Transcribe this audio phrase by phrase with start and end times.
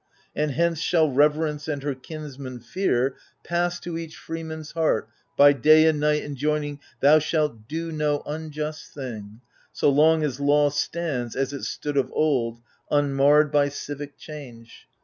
[0.35, 5.53] And hence shall Reverence and her kinsman Fear Pass to each free man's heart, by
[5.53, 9.41] day and night Enjoining, TAou shalt do no unjust things
[9.73, 14.87] So long as law stands as it stood of old Unmarred by civic change.